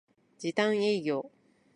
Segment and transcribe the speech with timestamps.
[0.39, 1.29] 時短営業